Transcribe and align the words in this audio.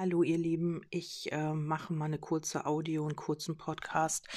Hallo 0.00 0.22
ihr 0.22 0.38
Lieben, 0.38 0.82
ich 0.90 1.32
äh, 1.32 1.52
mache 1.52 1.92
mal 1.92 2.04
eine 2.04 2.20
kurze 2.20 2.66
Audio, 2.66 3.04
einen 3.04 3.16
kurzen 3.16 3.56
Podcast 3.56 4.28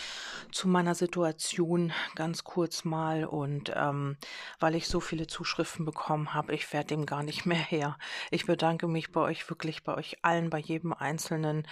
zu 0.52 0.68
meiner 0.68 0.96
Situation, 0.96 1.94
ganz 2.16 2.44
kurz 2.44 2.84
mal. 2.84 3.26
Und 3.26 3.72
ähm, 3.76 4.18
weil 4.60 4.74
ich 4.74 4.88
so 4.88 5.00
viele 5.00 5.28
Zuschriften 5.28 5.86
bekommen 5.86 6.34
habe, 6.34 6.56
ich 6.56 6.74
werde 6.74 6.88
dem 6.88 7.06
gar 7.06 7.22
nicht 7.22 7.46
mehr 7.46 7.60
her. 7.60 8.00
Ich 8.32 8.48
bedanke 8.48 8.88
mich 8.88 9.12
bei 9.12 9.22
euch 9.22 9.48
wirklich, 9.52 9.84
bei 9.84 9.94
euch 9.94 10.18
allen, 10.24 10.50
bei 10.50 10.58
jedem 10.58 10.94
Einzelnen. 10.94 11.68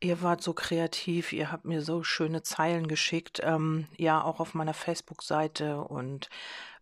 Ihr 0.00 0.20
wart 0.20 0.42
so 0.42 0.52
kreativ, 0.52 1.32
ihr 1.32 1.50
habt 1.50 1.64
mir 1.64 1.80
so 1.80 2.02
schöne 2.02 2.42
Zeilen 2.42 2.88
geschickt, 2.88 3.40
ähm, 3.42 3.86
ja 3.96 4.22
auch 4.22 4.40
auf 4.40 4.52
meiner 4.52 4.74
Facebook-Seite 4.74 5.80
und 5.80 6.28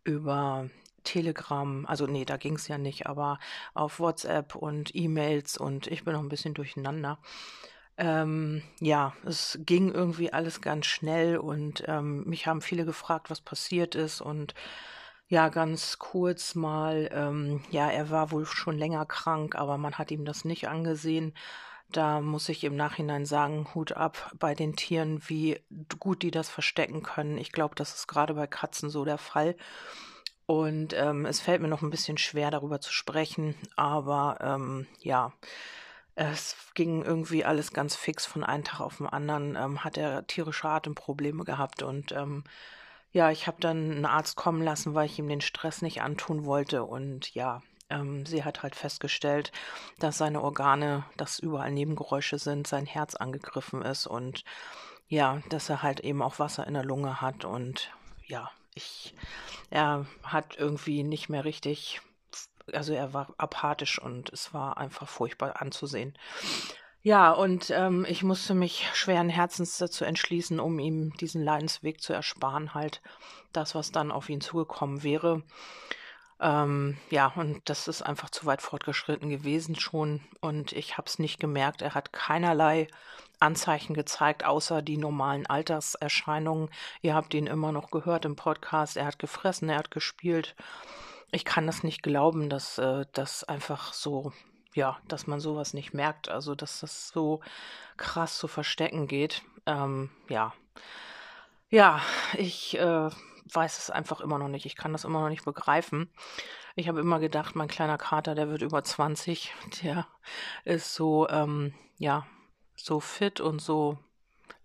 über 0.02 0.68
Telegram, 1.08 1.86
also 1.86 2.06
nee, 2.06 2.26
da 2.26 2.36
ging 2.36 2.56
es 2.56 2.68
ja 2.68 2.76
nicht, 2.76 3.06
aber 3.06 3.38
auf 3.72 3.98
WhatsApp 3.98 4.54
und 4.54 4.94
E-Mails 4.94 5.56
und 5.56 5.86
ich 5.86 6.04
bin 6.04 6.12
noch 6.12 6.20
ein 6.20 6.28
bisschen 6.28 6.52
durcheinander. 6.52 7.18
Ähm, 7.96 8.62
ja, 8.80 9.14
es 9.24 9.58
ging 9.62 9.90
irgendwie 9.90 10.32
alles 10.34 10.60
ganz 10.60 10.84
schnell 10.84 11.38
und 11.38 11.82
ähm, 11.86 12.24
mich 12.24 12.46
haben 12.46 12.60
viele 12.60 12.84
gefragt, 12.84 13.30
was 13.30 13.40
passiert 13.40 13.94
ist 13.94 14.20
und 14.20 14.54
ja, 15.28 15.48
ganz 15.48 15.98
kurz 15.98 16.54
mal, 16.54 17.08
ähm, 17.12 17.62
ja, 17.70 17.90
er 17.90 18.10
war 18.10 18.30
wohl 18.30 18.44
schon 18.44 18.76
länger 18.76 19.06
krank, 19.06 19.54
aber 19.56 19.78
man 19.78 19.94
hat 19.94 20.10
ihm 20.10 20.24
das 20.26 20.44
nicht 20.44 20.68
angesehen. 20.68 21.34
Da 21.90 22.20
muss 22.20 22.50
ich 22.50 22.64
im 22.64 22.76
Nachhinein 22.76 23.24
sagen, 23.24 23.66
Hut 23.74 23.92
ab 23.92 24.32
bei 24.38 24.54
den 24.54 24.76
Tieren, 24.76 25.22
wie 25.26 25.60
gut 25.98 26.22
die 26.22 26.30
das 26.30 26.50
verstecken 26.50 27.02
können. 27.02 27.38
Ich 27.38 27.52
glaube, 27.52 27.74
das 27.74 27.94
ist 27.94 28.08
gerade 28.08 28.34
bei 28.34 28.46
Katzen 28.46 28.90
so 28.90 29.06
der 29.06 29.18
Fall. 29.18 29.56
Und 30.48 30.94
ähm, 30.94 31.26
es 31.26 31.40
fällt 31.40 31.60
mir 31.60 31.68
noch 31.68 31.82
ein 31.82 31.90
bisschen 31.90 32.16
schwer, 32.16 32.50
darüber 32.50 32.80
zu 32.80 32.90
sprechen, 32.90 33.54
aber 33.76 34.38
ähm, 34.40 34.86
ja, 35.00 35.34
es 36.14 36.56
ging 36.72 37.02
irgendwie 37.04 37.44
alles 37.44 37.74
ganz 37.74 37.94
fix 37.94 38.24
von 38.24 38.42
einem 38.42 38.64
Tag 38.64 38.80
auf 38.80 38.96
den 38.96 39.06
anderen, 39.06 39.56
ähm, 39.56 39.84
hat 39.84 39.98
er 39.98 40.26
tierische 40.26 40.66
Atemprobleme 40.66 41.44
gehabt 41.44 41.82
und 41.82 42.12
ähm, 42.12 42.44
ja, 43.12 43.30
ich 43.30 43.46
habe 43.46 43.58
dann 43.60 43.90
einen 43.90 44.06
Arzt 44.06 44.36
kommen 44.36 44.62
lassen, 44.62 44.94
weil 44.94 45.04
ich 45.04 45.18
ihm 45.18 45.28
den 45.28 45.42
Stress 45.42 45.82
nicht 45.82 46.00
antun 46.00 46.46
wollte. 46.46 46.84
Und 46.84 47.34
ja, 47.34 47.62
ähm, 47.90 48.26
sie 48.26 48.44
hat 48.44 48.62
halt 48.62 48.74
festgestellt, 48.74 49.52
dass 49.98 50.16
seine 50.18 50.42
Organe, 50.42 51.04
dass 51.16 51.38
überall 51.38 51.72
Nebengeräusche 51.72 52.38
sind, 52.38 52.66
sein 52.66 52.86
Herz 52.86 53.14
angegriffen 53.14 53.82
ist 53.82 54.06
und 54.06 54.44
ja, 55.08 55.42
dass 55.48 55.68
er 55.68 55.82
halt 55.82 56.00
eben 56.00 56.22
auch 56.22 56.38
Wasser 56.38 56.66
in 56.66 56.74
der 56.74 56.84
Lunge 56.84 57.20
hat 57.20 57.44
und 57.44 57.90
ja, 58.26 58.50
ich, 58.74 59.14
er 59.70 60.06
hat 60.22 60.56
irgendwie 60.58 61.02
nicht 61.02 61.28
mehr 61.28 61.44
richtig, 61.44 62.00
also 62.72 62.92
er 62.92 63.12
war 63.12 63.34
apathisch 63.38 63.98
und 63.98 64.30
es 64.32 64.54
war 64.54 64.78
einfach 64.78 65.08
furchtbar 65.08 65.60
anzusehen. 65.60 66.16
Ja, 67.02 67.30
und 67.30 67.70
ähm, 67.70 68.04
ich 68.08 68.22
musste 68.22 68.54
mich 68.54 68.88
schweren 68.92 69.28
Herzens 69.28 69.78
dazu 69.78 70.04
entschließen, 70.04 70.58
um 70.58 70.78
ihm 70.78 71.12
diesen 71.14 71.42
Leidensweg 71.42 72.02
zu 72.02 72.12
ersparen, 72.12 72.74
halt 72.74 73.00
das, 73.52 73.74
was 73.74 73.92
dann 73.92 74.10
auf 74.10 74.28
ihn 74.28 74.40
zugekommen 74.40 75.02
wäre. 75.02 75.42
Ähm, 76.40 76.96
ja, 77.10 77.32
und 77.34 77.68
das 77.68 77.88
ist 77.88 78.02
einfach 78.02 78.30
zu 78.30 78.46
weit 78.46 78.62
fortgeschritten 78.62 79.28
gewesen 79.28 79.74
schon 79.74 80.20
und 80.40 80.72
ich 80.72 80.96
habe 80.96 81.08
es 81.08 81.18
nicht 81.18 81.40
gemerkt. 81.40 81.82
Er 81.82 81.94
hat 81.94 82.12
keinerlei 82.12 82.86
Anzeichen 83.40 83.94
gezeigt, 83.94 84.44
außer 84.44 84.82
die 84.82 84.98
normalen 84.98 85.46
Alterserscheinungen. 85.46 86.70
Ihr 87.02 87.14
habt 87.14 87.34
ihn 87.34 87.46
immer 87.46 87.72
noch 87.72 87.90
gehört 87.90 88.24
im 88.24 88.36
Podcast. 88.36 88.96
Er 88.96 89.06
hat 89.06 89.18
gefressen, 89.18 89.68
er 89.68 89.78
hat 89.78 89.90
gespielt. 89.90 90.54
Ich 91.30 91.44
kann 91.44 91.66
das 91.66 91.82
nicht 91.82 92.02
glauben, 92.02 92.48
dass 92.48 92.78
äh, 92.78 93.04
das 93.12 93.44
einfach 93.44 93.92
so, 93.92 94.32
ja, 94.74 94.98
dass 95.08 95.26
man 95.26 95.40
sowas 95.40 95.74
nicht 95.74 95.92
merkt. 95.92 96.28
Also, 96.28 96.54
dass 96.54 96.80
das 96.80 97.08
so 97.08 97.40
krass 97.96 98.38
zu 98.38 98.48
verstecken 98.48 99.06
geht. 99.08 99.42
Ähm, 99.66 100.10
ja. 100.28 100.54
Ja, 101.70 102.00
ich 102.34 102.78
äh, 102.78 103.10
weiß 103.50 103.78
es 103.78 103.90
einfach 103.90 104.20
immer 104.20 104.38
noch 104.38 104.48
nicht. 104.48 104.66
Ich 104.66 104.76
kann 104.76 104.92
das 104.92 105.04
immer 105.04 105.20
noch 105.20 105.28
nicht 105.28 105.44
begreifen. 105.44 106.10
Ich 106.76 106.88
habe 106.88 107.00
immer 107.00 107.18
gedacht, 107.18 107.56
mein 107.56 107.68
kleiner 107.68 107.98
Kater, 107.98 108.34
der 108.34 108.48
wird 108.48 108.62
über 108.62 108.82
20. 108.82 109.52
Der 109.82 110.06
ist 110.64 110.94
so, 110.94 111.28
ähm, 111.28 111.74
ja, 111.98 112.26
so 112.76 113.00
fit 113.00 113.40
und 113.40 113.60
so, 113.60 113.98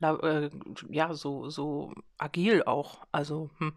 äh, 0.01 0.49
ja, 0.89 1.13
so, 1.13 1.49
so 1.49 1.93
agil 2.17 2.63
auch. 2.63 2.99
Also, 3.11 3.49
hm. 3.57 3.73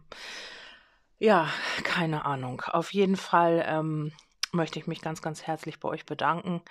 ja, 1.19 1.49
keine 1.84 2.25
Ahnung. 2.25 2.62
Auf 2.67 2.93
jeden 2.93 3.17
Fall 3.17 3.65
ähm, 3.67 4.12
möchte 4.53 4.78
ich 4.78 4.87
mich 4.87 5.00
ganz, 5.03 5.23
ganz 5.23 5.43
herzlich 5.43 5.81
bei 5.81 5.88
euch 5.88 6.06
bedanken. 6.06 6.62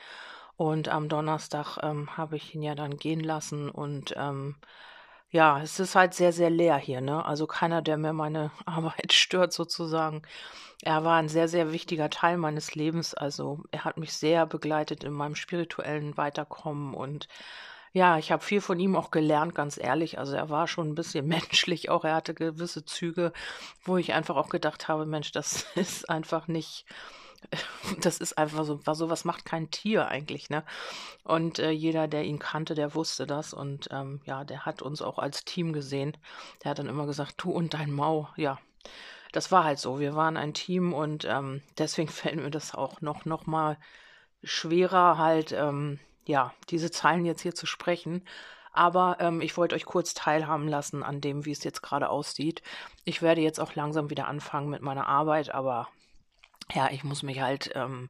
Und 0.58 0.88
am 0.88 1.10
Donnerstag 1.10 1.78
ähm, 1.84 2.16
habe 2.16 2.38
ich 2.38 2.56
ihn 2.56 2.62
ja 2.62 2.76
dann 2.76 2.98
gehen 2.98 3.20
lassen 3.20 3.70
und 3.70 4.14
ähm, 4.16 4.56
ja, 5.36 5.60
es 5.62 5.82
ist 5.82 5.96
halt 5.96 6.14
sehr, 6.14 6.32
sehr 6.32 6.50
leer 6.50 6.78
hier, 6.78 7.02
ne? 7.02 7.26
Also 7.26 7.46
keiner, 7.46 7.82
der 7.82 7.98
mir 7.98 8.14
meine 8.14 8.52
Arbeit 8.66 9.12
stört 9.12 9.52
sozusagen. 9.52 10.22
Er 10.82 11.04
war 11.04 11.18
ein 11.18 11.28
sehr, 11.28 11.50
sehr 11.50 11.74
wichtiger 11.74 12.10
Teil 12.10 12.38
meines 12.38 12.74
Lebens. 12.74 13.14
Also 13.14 13.60
er 13.72 13.84
hat 13.84 13.98
mich 13.98 14.14
sehr 14.14 14.46
begleitet 14.46 15.04
in 15.04 15.12
meinem 15.12 15.36
spirituellen 15.36 16.16
Weiterkommen 16.16 16.94
und 16.94 17.28
ja, 17.94 18.18
ich 18.18 18.32
habe 18.32 18.44
viel 18.44 18.62
von 18.62 18.80
ihm 18.80 18.96
auch 18.96 19.12
gelernt, 19.12 19.56
ganz 19.56 19.78
ehrlich. 19.78 20.20
Also 20.20 20.36
er 20.36 20.50
war 20.50 20.68
schon 20.68 20.90
ein 20.90 20.96
bisschen 20.96 21.28
menschlich 21.38 21.90
auch. 21.90 22.06
Er 22.06 22.16
hatte 22.16 22.34
gewisse 22.34 22.86
Züge, 22.86 23.34
wo 23.84 23.98
ich 23.98 24.14
einfach 24.14 24.38
auch 24.38 24.50
gedacht 24.50 24.88
habe, 24.88 25.06
Mensch, 25.06 25.34
das 25.34 25.66
ist 25.76 26.10
einfach 26.10 26.48
nicht 26.48 26.86
das 28.02 28.18
ist 28.20 28.38
einfach 28.38 28.66
so, 28.66 28.86
war 28.86 28.96
sowas 28.96 29.26
macht 29.26 29.46
kein 29.46 29.72
Tier 29.72 30.08
eigentlich, 30.08 30.50
ne? 30.50 30.64
Und 31.24 31.60
äh, 31.60 31.72
jeder, 31.72 32.08
der 32.08 32.24
ihn 32.24 32.40
kannte, 32.40 32.76
der 32.76 32.96
wusste 32.96 33.26
das 33.28 33.54
und 33.54 33.88
ähm, 33.92 34.22
ja, 34.26 34.44
der 34.44 34.66
hat 34.66 34.82
uns 34.82 35.02
auch 35.02 35.20
als 35.20 35.46
Team 35.46 35.74
gesehen. 35.74 36.18
Der 36.64 36.72
hat 36.72 36.80
dann 36.80 36.88
immer 36.90 37.06
gesagt, 37.06 37.36
du 37.38 37.52
und 37.52 37.74
dein 37.74 37.92
Mau, 37.92 38.30
ja. 38.36 38.60
Das 39.32 39.52
war 39.52 39.64
halt 39.64 39.80
so. 39.80 40.00
Wir 40.00 40.16
waren 40.16 40.38
ein 40.38 40.54
Team 40.54 40.94
und 40.94 41.26
ähm, 41.26 41.62
deswegen 41.78 42.10
fällt 42.12 42.38
mir 42.38 42.52
das 42.52 42.74
auch 42.74 43.02
noch, 43.02 43.26
noch 43.26 43.46
mal 43.46 43.78
schwerer, 44.44 45.18
halt, 45.18 45.52
ähm, 45.52 46.00
ja, 46.26 46.54
diese 46.70 46.92
Zeilen 46.92 47.26
jetzt 47.26 47.42
hier 47.42 47.56
zu 47.56 47.66
sprechen. 47.66 48.24
Aber 48.76 49.18
ähm, 49.22 49.42
ich 49.42 49.56
wollte 49.58 49.74
euch 49.76 49.86
kurz 49.86 50.14
teilhaben 50.14 50.68
lassen 50.68 51.02
an 51.02 51.22
dem, 51.22 51.46
wie 51.46 51.52
es 51.52 51.64
jetzt 51.64 51.82
gerade 51.82 52.10
aussieht. 52.10 52.62
Ich 53.06 53.22
werde 53.22 53.42
jetzt 53.42 53.60
auch 53.60 53.74
langsam 53.74 54.10
wieder 54.10 54.28
anfangen 54.28 54.70
mit 54.70 54.82
meiner 54.82 55.08
Arbeit, 55.08 55.54
aber 55.54 55.88
ja, 56.74 56.90
ich 56.92 57.04
muss 57.04 57.24
mich 57.24 57.42
halt 57.42 57.72
ähm, 57.76 58.10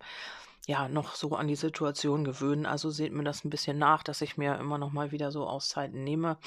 ja 0.67 0.87
noch 0.87 1.15
so 1.15 1.35
an 1.35 1.47
die 1.47 1.55
Situation 1.55 2.23
gewöhnen. 2.23 2.65
Also 2.65 2.89
seht 2.89 3.13
mir 3.13 3.23
das 3.23 3.43
ein 3.43 3.49
bisschen 3.49 3.77
nach, 3.77 4.03
dass 4.03 4.21
ich 4.21 4.37
mir 4.37 4.57
immer 4.57 4.77
noch 4.77 4.91
mal 4.91 5.11
wieder 5.11 5.31
so 5.31 5.47
Auszeiten 5.47 6.03
nehme, 6.03 6.37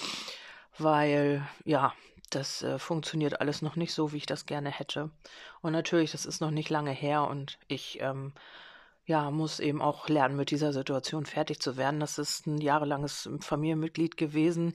weil 0.79 1.47
ja, 1.65 1.93
das 2.31 2.63
äh, 2.63 2.79
funktioniert 2.79 3.41
alles 3.41 3.63
noch 3.63 3.77
nicht 3.77 3.93
so, 3.93 4.13
wie 4.13 4.19
ich 4.19 4.27
das 4.27 4.47
gerne 4.47 4.71
hätte. 4.71 5.11
Und 5.63 5.73
natürlich, 5.73 6.13
das 6.13 6.27
ist 6.27 6.41
noch 6.41 6.51
nicht 6.51 6.71
lange 6.71 6.93
her 6.93 7.27
und 7.27 7.59
ich 7.69 8.01
ähm, 8.01 8.33
ja, 9.09 9.31
muss 9.31 9.59
eben 9.59 9.81
auch 9.81 10.09
lernen, 10.09 10.37
mit 10.37 10.51
dieser 10.51 10.75
Situation 10.75 11.25
fertig 11.25 11.61
zu 11.61 11.79
werden. 11.79 11.99
Das 11.99 12.19
ist 12.19 12.47
ein 12.47 12.59
jahrelanges 12.59 13.29
Familienmitglied 13.41 14.19
gewesen. 14.19 14.75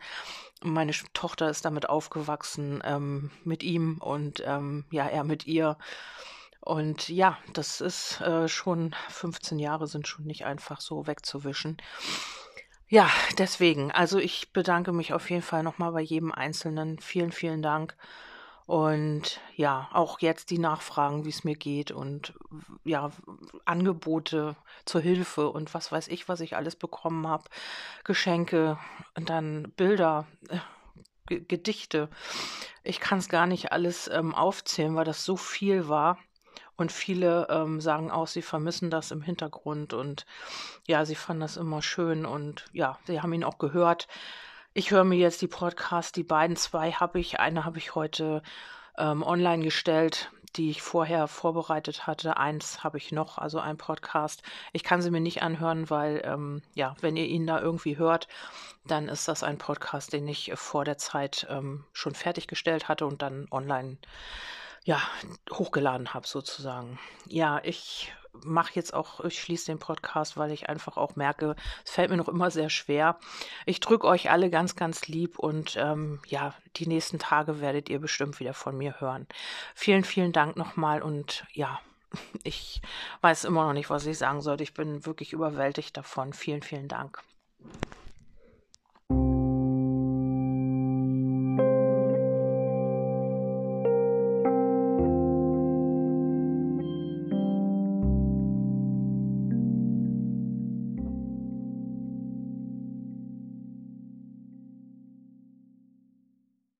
Meine 0.63 0.91
Tochter 1.13 1.49
ist 1.49 1.65
damit 1.65 1.87
aufgewachsen, 1.87 2.81
ähm, 2.83 3.29
mit 3.43 3.61
ihm 3.61 3.99
und 3.99 4.41
ähm, 4.45 4.85
ja, 4.89 5.07
er 5.07 5.23
mit 5.23 5.45
ihr. 5.45 5.77
Und 6.63 7.09
ja, 7.09 7.37
das 7.51 7.81
ist 7.81 8.21
äh, 8.21 8.47
schon 8.47 8.95
15 9.09 9.59
Jahre 9.59 9.85
sind 9.85 10.07
schon 10.07 10.23
nicht 10.23 10.45
einfach 10.45 10.79
so 10.79 11.07
wegzuwischen. 11.07 11.75
Ja, 12.87 13.09
deswegen, 13.37 13.91
also 13.91 14.17
ich 14.17 14.53
bedanke 14.53 14.93
mich 14.93 15.11
auf 15.11 15.29
jeden 15.29 15.41
Fall 15.41 15.61
nochmal 15.63 15.91
bei 15.91 15.99
jedem 15.99 16.31
Einzelnen. 16.31 16.99
Vielen, 16.99 17.33
vielen 17.33 17.61
Dank. 17.61 17.97
Und 18.65 19.41
ja, 19.57 19.89
auch 19.91 20.19
jetzt 20.19 20.51
die 20.51 20.57
Nachfragen, 20.57 21.25
wie 21.25 21.29
es 21.29 21.43
mir 21.43 21.55
geht 21.55 21.91
und 21.91 22.33
ja, 22.85 23.11
Angebote 23.65 24.55
zur 24.85 25.01
Hilfe 25.01 25.49
und 25.49 25.73
was 25.73 25.91
weiß 25.91 26.07
ich, 26.07 26.29
was 26.29 26.39
ich 26.39 26.55
alles 26.55 26.77
bekommen 26.77 27.27
habe. 27.27 27.43
Geschenke 28.05 28.77
und 29.17 29.29
dann 29.29 29.73
Bilder, 29.75 30.27
äh, 30.47 31.39
Gedichte. 31.41 32.09
Ich 32.83 33.01
kann 33.01 33.17
es 33.17 33.27
gar 33.27 33.47
nicht 33.47 33.73
alles 33.73 34.07
ähm, 34.07 34.33
aufzählen, 34.33 34.95
weil 34.95 35.05
das 35.05 35.25
so 35.25 35.35
viel 35.35 35.89
war. 35.89 36.17
Und 36.75 36.91
viele 36.91 37.47
ähm, 37.49 37.79
sagen 37.81 38.09
auch, 38.09 38.27
sie 38.27 38.41
vermissen 38.41 38.89
das 38.89 39.11
im 39.11 39.21
Hintergrund 39.21 39.93
und 39.93 40.25
ja, 40.87 41.05
sie 41.05 41.15
fanden 41.15 41.41
das 41.41 41.57
immer 41.57 41.81
schön 41.81 42.25
und 42.25 42.65
ja, 42.73 42.97
sie 43.05 43.21
haben 43.21 43.33
ihn 43.33 43.43
auch 43.43 43.59
gehört. 43.59 44.07
Ich 44.73 44.89
höre 44.89 45.03
mir 45.03 45.17
jetzt 45.17 45.41
die 45.43 45.47
Podcasts, 45.47 46.11
die 46.11 46.23
beiden 46.23 46.55
zwei 46.55 46.91
habe 46.91 47.19
ich. 47.19 47.39
Eine 47.39 47.63
habe 47.63 47.77
ich 47.77 47.93
heute 47.93 48.41
ähm, 48.97 49.21
online 49.21 49.63
gestellt, 49.63 50.31
die 50.55 50.71
ich 50.71 50.81
vorher 50.81 51.27
vorbereitet 51.27 52.07
hatte. 52.07 52.37
Eins 52.37 52.83
habe 52.83 52.97
ich 52.97 53.11
noch, 53.11 53.37
also 53.37 53.59
ein 53.59 53.77
Podcast. 53.77 54.43
Ich 54.71 54.83
kann 54.83 55.01
sie 55.01 55.11
mir 55.11 55.21
nicht 55.21 55.43
anhören, 55.43 55.89
weil, 55.89 56.21
ähm, 56.25 56.63
ja, 56.73 56.95
wenn 57.01 57.17
ihr 57.17 57.25
ihn 57.25 57.47
da 57.47 57.59
irgendwie 57.59 57.97
hört, 57.97 58.27
dann 58.85 59.07
ist 59.09 59.27
das 59.27 59.43
ein 59.43 59.57
Podcast, 59.57 60.13
den 60.13 60.27
ich 60.27 60.51
vor 60.55 60.85
der 60.85 60.97
Zeit 60.97 61.47
ähm, 61.49 61.85
schon 61.93 62.15
fertiggestellt 62.15 62.87
hatte 62.87 63.05
und 63.05 63.21
dann 63.21 63.47
online 63.51 63.97
ja, 64.83 65.01
hochgeladen 65.51 66.13
habe 66.13 66.27
sozusagen. 66.27 66.99
Ja, 67.27 67.61
ich 67.63 68.13
mache 68.43 68.73
jetzt 68.73 68.93
auch, 68.93 69.23
ich 69.23 69.39
schließe 69.39 69.67
den 69.67 69.79
Podcast, 69.79 70.37
weil 70.37 70.51
ich 70.51 70.67
einfach 70.69 70.97
auch 70.97 71.15
merke, 71.15 71.55
es 71.85 71.91
fällt 71.91 72.09
mir 72.09 72.17
noch 72.17 72.27
immer 72.27 72.51
sehr 72.51 72.69
schwer. 72.69 73.17
Ich 73.65 73.79
drücke 73.79 74.07
euch 74.07 74.31
alle 74.31 74.49
ganz, 74.49 74.75
ganz 74.75 75.07
lieb 75.07 75.39
und 75.39 75.75
ähm, 75.77 76.19
ja, 76.27 76.53
die 76.75 76.87
nächsten 76.87 77.19
Tage 77.19 77.61
werdet 77.61 77.89
ihr 77.89 77.99
bestimmt 77.99 78.39
wieder 78.39 78.53
von 78.53 78.77
mir 78.77 78.99
hören. 78.99 79.27
Vielen, 79.75 80.03
vielen 80.03 80.31
Dank 80.31 80.57
nochmal 80.57 81.01
und 81.01 81.45
ja, 81.53 81.79
ich 82.43 82.81
weiß 83.21 83.45
immer 83.45 83.65
noch 83.65 83.73
nicht, 83.73 83.89
was 83.89 84.05
ich 84.05 84.17
sagen 84.17 84.41
sollte. 84.41 84.63
Ich 84.63 84.73
bin 84.73 85.05
wirklich 85.05 85.33
überwältigt 85.33 85.95
davon. 85.95 86.33
Vielen, 86.33 86.63
vielen 86.63 86.87
Dank. 86.87 87.21